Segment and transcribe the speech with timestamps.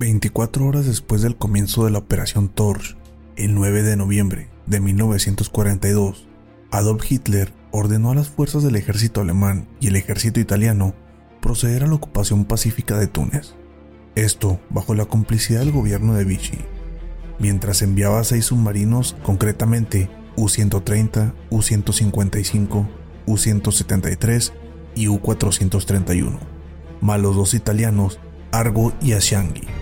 [0.00, 2.96] 24 horas después del comienzo de la Operación Torch,
[3.36, 6.26] el 9 de noviembre de 1942,
[6.70, 10.94] Adolf Hitler ordenó a las fuerzas del ejército alemán y el ejército italiano
[11.42, 13.56] proceder a la ocupación pacífica de Túnez.
[14.14, 16.60] Esto bajo la complicidad del gobierno de Vichy,
[17.38, 22.88] mientras enviaba seis submarinos, concretamente U-130, U-155,
[23.26, 24.52] U-173
[24.94, 26.38] y U-431,
[27.02, 28.18] más los dos italianos,
[28.50, 29.79] Argo y Ascianghi.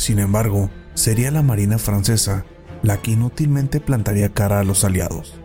[0.00, 2.46] Sin embargo, sería la Marina francesa
[2.82, 5.38] la que inútilmente plantaría cara a los aliados,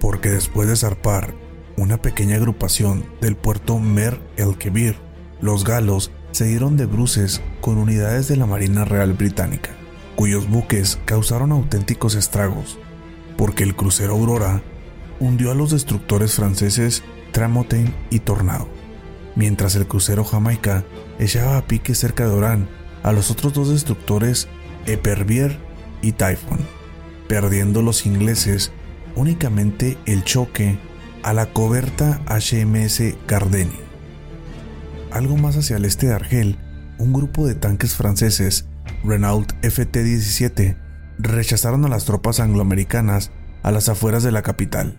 [0.00, 1.32] porque después de zarpar
[1.76, 4.96] una pequeña agrupación del puerto Mer el Kebir,
[5.40, 9.70] los galos se dieron de bruces con unidades de la Marina Real Británica,
[10.16, 12.80] cuyos buques causaron auténticos estragos,
[13.38, 14.60] porque el crucero Aurora
[15.20, 18.66] hundió a los destructores franceses Tramotain y Tornado,
[19.36, 20.84] mientras el crucero Jamaica
[21.20, 22.68] echaba a pique cerca de Orán
[23.04, 24.48] a los otros dos destructores
[24.86, 25.56] Epervier
[26.02, 26.58] y Typhon,
[27.28, 28.72] perdiendo los ingleses
[29.14, 30.78] únicamente el choque
[31.22, 33.80] a la coberta HMS Gardenia.
[35.12, 36.58] Algo más hacia el este de Argel,
[36.98, 38.66] un grupo de tanques franceses,
[39.04, 40.76] Renault FT-17,
[41.18, 43.30] rechazaron a las tropas angloamericanas
[43.62, 44.98] a las afueras de la capital,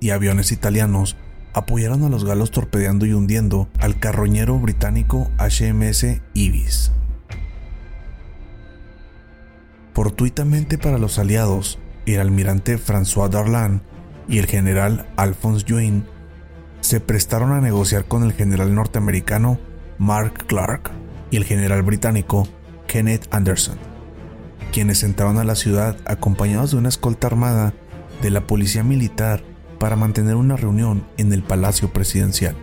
[0.00, 1.16] y aviones italianos
[1.54, 6.92] apoyaron a los galos torpedeando y hundiendo al carroñero británico HMS Ibis.
[9.96, 13.80] Fortuitamente para los aliados, el almirante François Darlan
[14.28, 16.04] y el general Alphonse Juin
[16.82, 19.58] se prestaron a negociar con el general norteamericano
[19.96, 20.90] Mark Clark
[21.30, 22.46] y el general británico
[22.86, 23.78] Kenneth Anderson,
[24.70, 27.72] quienes entraron a la ciudad acompañados de una escolta armada
[28.20, 29.44] de la policía militar
[29.78, 32.54] para mantener una reunión en el palacio presidencial.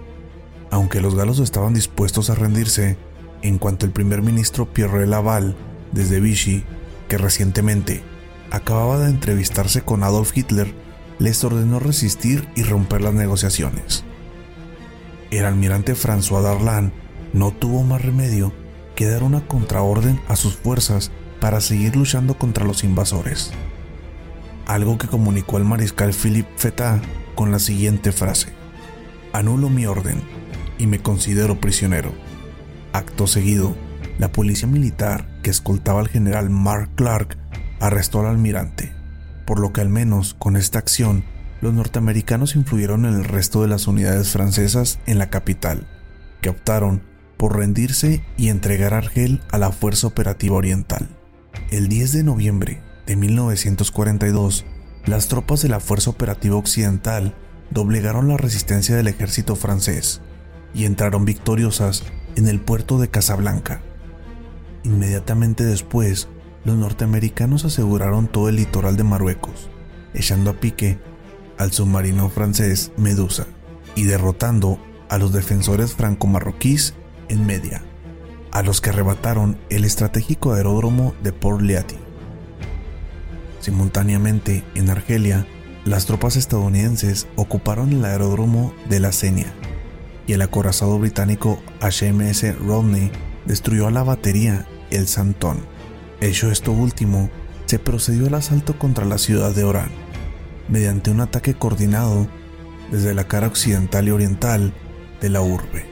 [0.70, 2.96] Aunque los galos estaban dispuestos a rendirse,
[3.42, 5.56] en cuanto el primer ministro Pierre Laval,
[5.94, 6.64] desde Vichy,
[7.18, 8.04] recientemente
[8.54, 10.74] acababa de entrevistarse con Adolf Hitler,
[11.18, 14.04] les ordenó resistir y romper las negociaciones.
[15.32, 16.94] El almirante François Darlan
[17.34, 18.54] no tuvo más remedio
[18.96, 23.52] que dar una contraorden a sus fuerzas para seguir luchando contra los invasores.
[24.68, 27.02] Algo que comunicó el mariscal Philippe Feta
[27.34, 28.50] con la siguiente frase:
[29.34, 30.22] Anulo mi orden
[30.78, 32.12] y me considero prisionero.
[32.94, 33.76] Acto seguido,
[34.20, 37.38] la policía militar que escoltaba al general Mark Clark
[37.80, 38.92] arrestó al almirante,
[39.46, 41.24] por lo que al menos con esta acción
[41.62, 45.88] los norteamericanos influyeron en el resto de las unidades francesas en la capital,
[46.42, 47.04] que optaron
[47.38, 51.10] por rendirse y entregar Argel a la Fuerza Operativa Oriental.
[51.72, 54.66] El 10 de noviembre de 1942,
[55.06, 57.36] las tropas de la Fuerza Operativa Occidental
[57.70, 60.22] doblegaron la resistencia del ejército francés
[60.74, 62.04] y entraron victoriosas
[62.36, 63.82] en el puerto de Casablanca.
[64.84, 66.28] Inmediatamente después,
[66.66, 69.70] los norteamericanos aseguraron todo el litoral de Marruecos,
[70.14, 71.00] echando a pique
[71.58, 73.48] al submarino francés Medusa
[73.96, 74.80] y derrotando
[75.10, 76.96] a los defensores franco-marroquíes
[77.30, 77.84] en Media,
[78.52, 81.96] a los que arrebataron el estratégico aeródromo de Port Leati.
[83.60, 85.48] Simultáneamente, en Argelia,
[85.86, 89.54] las tropas estadounidenses ocuparon el aeródromo de la Senia
[90.28, 93.12] y el acorazado británico HMS Rodney
[93.46, 95.60] destruyó la batería el Santón.
[96.22, 97.30] Hecho esto último,
[97.66, 99.90] se procedió al asalto contra la ciudad de Orán,
[100.70, 102.28] mediante un ataque coordinado
[102.92, 104.74] desde la cara occidental y oriental
[105.22, 105.86] de la urbe,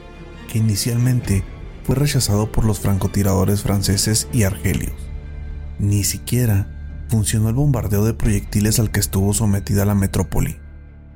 [0.50, 1.44] que inicialmente
[1.84, 4.94] fue rechazado por los francotiradores franceses y argelios.
[5.78, 6.68] Ni siquiera
[7.08, 10.58] funcionó el bombardeo de proyectiles al que estuvo sometida la metrópoli,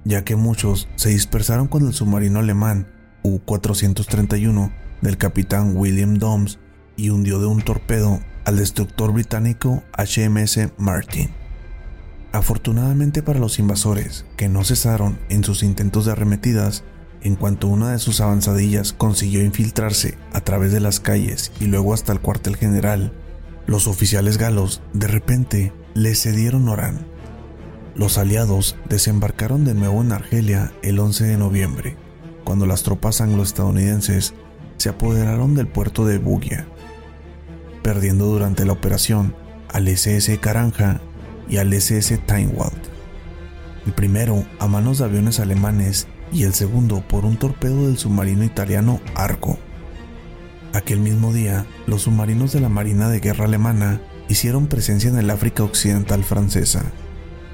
[0.05, 2.89] ya que muchos se dispersaron con el submarino alemán
[3.23, 4.73] U-431
[5.03, 6.59] del capitán William Doms
[6.97, 11.31] y hundió de un torpedo al destructor británico HMS Martin.
[12.33, 16.85] Afortunadamente para los invasores, que no cesaron en sus intentos de arremetidas,
[17.23, 21.93] En cuanto una de sus avanzadillas consiguió infiltrarse a través de las calles y luego
[21.93, 23.13] hasta el cuartel general,
[23.67, 27.05] los oficiales galos de repente le cedieron Orán.
[27.97, 31.97] Los aliados desembarcaron de nuevo en Argelia el 11 de noviembre,
[32.45, 34.35] cuando las tropas anglo-estadounidenses
[34.77, 36.69] se apoderaron del puerto de Bugia,
[37.87, 39.33] perdiendo durante la operación
[39.69, 41.01] al SS Caranja
[41.49, 42.83] y al SS Tynwald.
[43.87, 48.43] El primero a manos de aviones alemanes y el segundo por un torpedo del submarino
[48.43, 49.57] italiano Arco.
[50.73, 55.31] Aquel mismo día, los submarinos de la Marina de Guerra alemana hicieron presencia en el
[55.31, 56.83] África Occidental francesa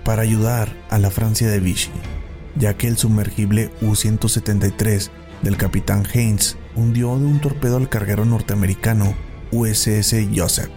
[0.03, 1.91] para ayudar a la Francia de Vichy,
[2.57, 5.11] ya que el sumergible U-173
[5.43, 9.15] del capitán Heinz hundió de un torpedo al carguero norteamericano
[9.53, 10.71] USS Joseph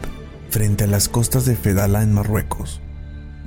[0.49, 2.81] frente a las costas de Fedala en Marruecos.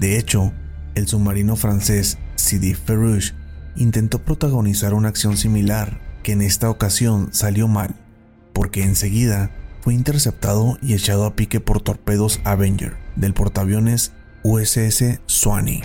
[0.01, 0.53] De hecho,
[0.95, 3.35] el submarino francés Sidi Ferrouche
[3.77, 7.95] intentó protagonizar una acción similar que en esta ocasión salió mal,
[8.53, 15.83] porque enseguida fue interceptado y echado a pique por torpedos Avenger del portaaviones USS Swanee.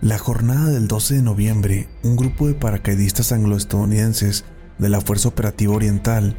[0.00, 4.44] La jornada del 12 de noviembre, un grupo de paracaidistas angloestadounidenses
[4.78, 6.36] de la Fuerza Operativa Oriental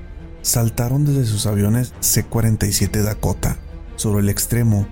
[0.50, 3.60] saltaron desde sus aviones C-47 Dakota
[3.98, 4.88] sobre el extremo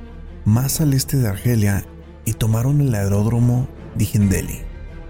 [0.45, 1.83] más al este de Argelia
[2.25, 4.61] y tomaron el aeródromo Dijendeli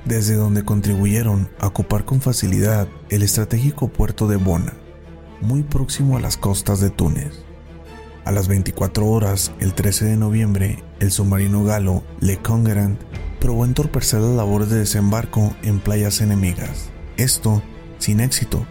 [0.06, 4.72] desde donde contribuyeron a ocupar con facilidad el estratégico puerto de Bona,
[5.42, 7.44] muy próximo a las costas de Túnez.
[8.24, 12.98] A las 24 horas, el 13 de noviembre, el submarino galo Le Congerant
[13.42, 16.90] probó entorpecer las labores de desembarco en playas enemigas.
[17.18, 17.62] Esto
[17.98, 18.66] sin éxito,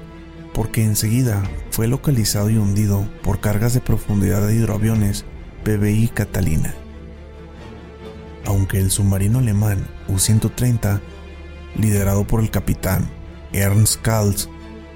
[0.57, 5.27] porque enseguida fue localizado y hundido por cargas de profundidad de hidroaviones
[5.65, 6.75] PBI Catalina.
[8.47, 11.03] Aunque el submarino alemán U-130
[11.77, 13.07] liderado por el capitán
[13.53, 14.49] Ernst Kals,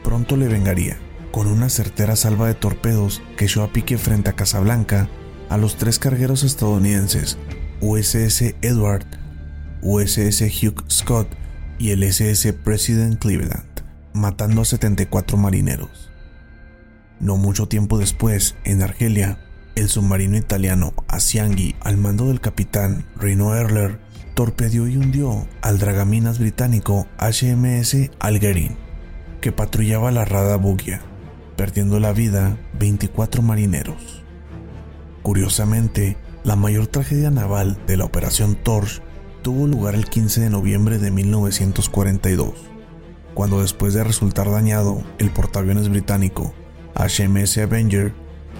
[0.03, 0.97] pronto le vengaría,
[1.31, 5.11] con una certera salva de torpedos que echó a pique frente a Casablanca
[5.51, 7.37] a los tres cargueros estadounidenses
[7.83, 9.05] USS Edward,
[9.83, 11.29] USS Hugh Scott
[11.79, 13.70] y el SS President Cleveland,
[14.13, 16.11] matando a 74 marineros.
[17.21, 19.39] No mucho tiempo después, en Argelia,
[19.75, 24.01] el submarino italiano Asianghi, al mando del capitán Reno Erler,
[24.35, 28.77] torpedió y hundió al dragaminas británico HMS Algerin,
[29.41, 31.03] que patrullaba la rada Bugia,
[31.57, 34.23] perdiendo la vida 24 marineros.
[35.23, 39.03] Curiosamente, la mayor tragedia naval de la Operación Torch
[39.43, 42.70] tuvo lugar el 15 de noviembre de 1942,
[43.35, 46.53] cuando después de resultar dañado el portaaviones británico
[46.95, 48.13] HMS Avenger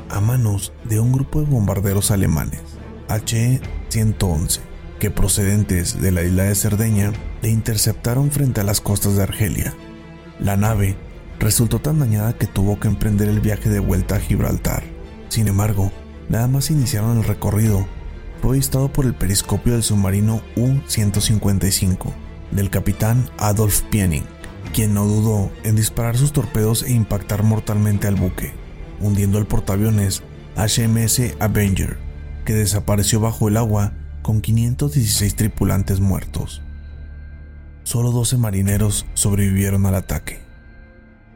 [0.09, 2.63] a manos de un grupo de bombarderos alemanes,
[3.09, 4.61] HE-111,
[4.99, 7.13] que procedentes de la isla de Cerdeña
[7.43, 9.75] le interceptaron frente a las costas de Argelia.
[10.39, 10.97] La nave
[11.39, 14.85] resultó tan dañada que tuvo que emprender el viaje de vuelta a Gibraltar.
[15.29, 15.91] Sin embargo,
[16.29, 17.87] nada más iniciaron el recorrido,
[18.41, 22.13] fue avistado por el periscopio del submarino U-155
[22.51, 24.25] del capitán Adolf Piening,
[24.73, 28.53] quien no dudó en disparar sus torpedos e impactar mortalmente al buque,
[29.01, 30.23] hundiendo el portaaviones
[30.57, 31.99] HMS Avenger,
[32.45, 33.93] que desapareció bajo el agua
[34.23, 36.63] con 516 tripulantes muertos.
[37.83, 40.41] Solo 12 marineros sobrevivieron al ataque.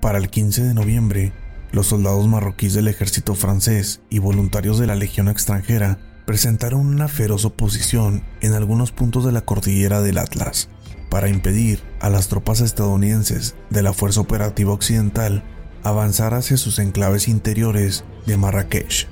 [0.01, 1.33] Para el 15 de noviembre,
[1.73, 7.45] los soldados marroquíes del ejército francés y voluntarios de la Legión extranjera presentaron una feroz
[7.45, 10.69] oposición en algunos puntos de la cordillera del Atlas
[11.15, 15.45] para impedir a las tropas estadounidenses de la Fuerza Operativa Occidental
[15.85, 19.07] avanzar hacia sus enclaves interiores de Marrakech.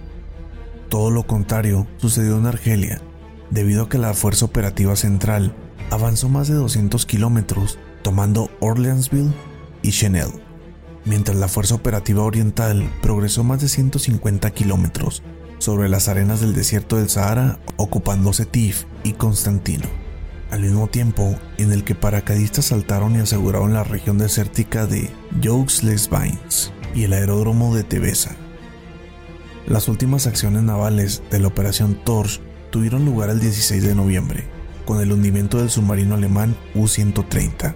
[0.88, 3.00] Todo lo contrario sucedió en Argelia,
[3.50, 5.54] debido a que la Fuerza Operativa Central
[5.92, 9.32] avanzó más de 200 kilómetros tomando Orleansville
[9.82, 10.32] y Chenel,
[11.04, 15.22] mientras la Fuerza Operativa Oriental progresó más de 150 kilómetros
[15.58, 20.01] sobre las arenas del desierto del Sahara ocupando Setif y Constantino,
[20.52, 26.70] al mismo tiempo en el que paracaidistas saltaron y aseguraron la región desértica de Jouques-les-Bains
[26.94, 28.36] y el aeródromo de Tebesa.
[29.66, 34.44] Las últimas acciones navales de la Operación Torch tuvieron lugar el 16 de noviembre,
[34.84, 37.74] con el hundimiento del submarino alemán U-130,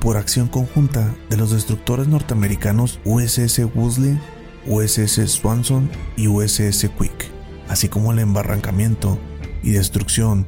[0.00, 4.18] por acción conjunta de los destructores norteamericanos USS Woolsey,
[4.66, 7.30] USS Swanson y USS Quick,
[7.68, 9.16] así como el embarrancamiento
[9.62, 10.46] y destrucción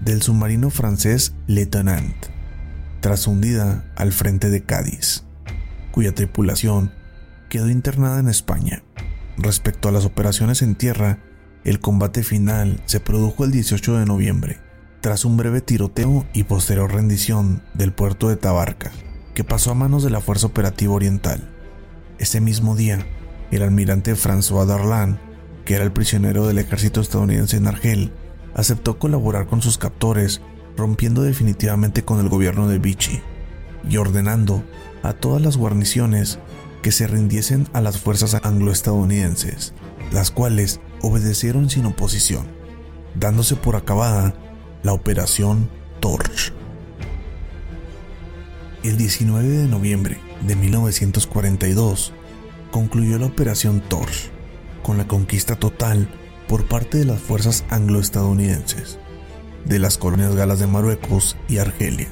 [0.00, 2.14] del submarino francés Lieutenant,
[3.00, 5.24] tras hundida al frente de Cádiz,
[5.90, 6.92] cuya tripulación
[7.48, 8.82] quedó internada en España.
[9.36, 11.18] Respecto a las operaciones en tierra,
[11.64, 14.58] el combate final se produjo el 18 de noviembre,
[15.00, 18.90] tras un breve tiroteo y posterior rendición del puerto de Tabarca,
[19.34, 21.50] que pasó a manos de la Fuerza Operativa Oriental.
[22.18, 23.06] Ese mismo día,
[23.50, 25.18] el almirante François Darlan,
[25.64, 28.12] que era el prisionero del ejército estadounidense en Argel,
[28.54, 30.40] aceptó colaborar con sus captores,
[30.76, 33.20] rompiendo definitivamente con el gobierno de Vichy
[33.88, 34.64] y ordenando
[35.02, 36.38] a todas las guarniciones
[36.82, 39.74] que se rindiesen a las fuerzas angloestadounidenses,
[40.12, 42.46] las cuales obedecieron sin oposición,
[43.14, 44.34] dándose por acabada
[44.82, 45.68] la operación
[46.00, 46.52] Torch.
[48.82, 52.12] El 19 de noviembre de 1942
[52.70, 54.30] concluyó la operación Torch
[54.82, 56.08] con la conquista total
[56.48, 58.98] por parte de las fuerzas angloestadounidenses
[59.64, 62.08] de las colonias galas de Marruecos y Argelia,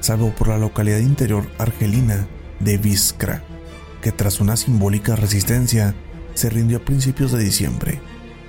[0.00, 2.26] salvo por la localidad interior argelina
[2.60, 3.42] de Biskra,
[4.00, 5.94] que tras una simbólica resistencia
[6.34, 8.00] se rindió a principios de diciembre.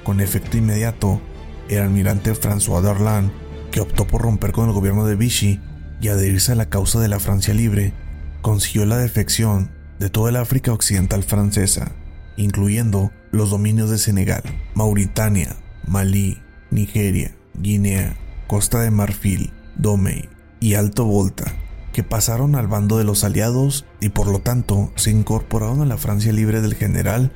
[0.04, 1.22] Con efecto inmediato,
[1.70, 3.32] el almirante François Darlan,
[3.72, 5.60] que optó por romper con el gobierno de Vichy
[6.02, 7.94] y adherirse a la causa de la Francia libre,
[8.42, 11.94] consiguió la defección de toda el África occidental francesa,
[12.38, 15.56] incluyendo los dominios de Senegal, Mauritania,
[15.88, 21.54] Malí, Nigeria, Guinea, Costa de Marfil, Domey y Alto Volta,
[21.94, 25.98] que pasaron al bando de los aliados y por lo tanto se incorporaron a la
[25.98, 27.32] Francia libre del general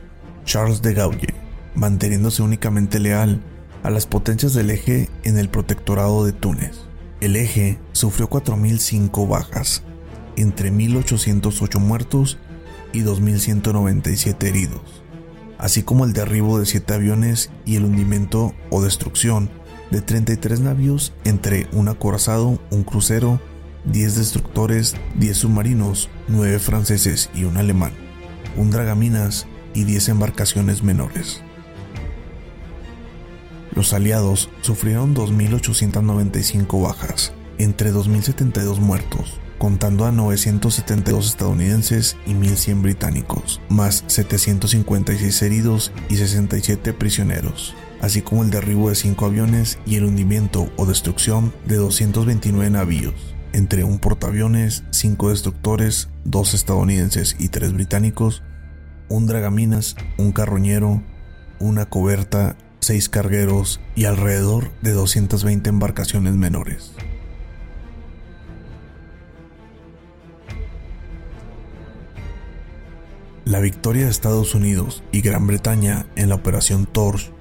[0.46, 1.34] Charles de Gaulle,
[1.76, 3.42] manteniéndose únicamente leal
[3.84, 6.82] a las potencias del eje en el protectorado de Túnez.
[7.22, 9.84] El eje sufrió 4.005 bajas,
[10.36, 12.38] entre 1.808 muertos
[12.94, 15.04] y 2.197 heridos,
[15.58, 19.50] así como el derribo de 7 aviones y el hundimiento o destrucción
[19.92, 23.40] de 33 navíos entre un acorazado, un crucero,
[23.86, 27.94] 10 destructores, 10 submarinos, 9 franceses y un alemán,
[28.58, 31.42] un dragaminas y 10 embarcaciones menores.
[33.74, 43.62] Los aliados sufrieron 2.895 bajas, entre 2.072 muertos, contando a 972 estadounidenses y 1.100 británicos,
[43.70, 50.06] más 756 heridos y 67 prisioneros así como el derribo de cinco aviones y el
[50.06, 57.74] hundimiento o destrucción de 229 navíos, entre un portaaviones, cinco destructores, dos estadounidenses y tres
[57.74, 58.44] británicos,
[59.10, 61.04] un dragaminas, un carroñero,
[61.60, 66.94] una coberta, seis cargueros y alrededor de 220 embarcaciones menores.
[73.50, 77.32] La victoria de Estados Unidos y Gran Bretaña en la Operación Torch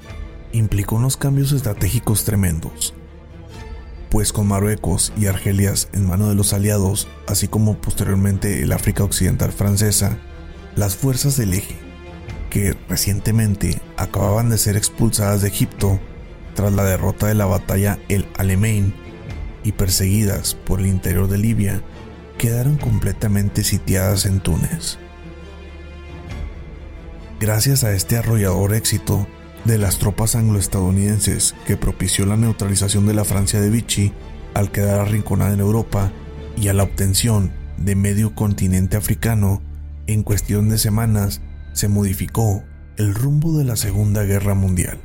[0.52, 2.94] implicó unos cambios estratégicos tremendos,
[4.08, 9.04] pues con Marruecos y Argelias en mano de los aliados, así como posteriormente el África
[9.04, 10.16] Occidental francesa,
[10.76, 11.76] las fuerzas del eje,
[12.48, 16.00] que recientemente acababan de ser expulsadas de Egipto
[16.54, 18.94] tras la derrota de la batalla El Alamein
[19.62, 21.82] y perseguidas por el interior de Libia,
[22.38, 24.98] quedaron completamente sitiadas en Túnez.
[27.40, 29.28] Gracias a este arrollador éxito,
[29.64, 34.12] de las tropas angloestadounidenses que propició la neutralización de la Francia de Vichy
[34.54, 36.10] al quedar arrinconada en Europa
[36.56, 39.62] y a la obtención de medio continente africano,
[40.08, 41.40] en cuestión de semanas
[41.74, 42.64] se modificó
[42.96, 44.98] el rumbo de la Segunda Guerra Mundial.